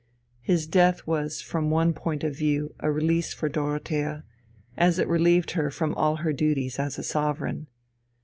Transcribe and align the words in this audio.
His 0.41 0.65
death 0.65 1.05
was 1.05 1.41
from 1.43 1.69
one 1.69 1.93
point 1.93 2.23
of 2.23 2.35
view 2.35 2.73
a 2.79 2.91
release 2.91 3.35
for 3.35 3.47
Dorothea, 3.47 4.23
as 4.75 4.97
it 4.97 5.07
relieved 5.07 5.51
her 5.51 5.69
from 5.69 5.93
all 5.93 6.15
her 6.15 6.33
duties 6.33 6.79
as 6.79 6.97
a 6.97 7.03
sovereign. 7.03 7.67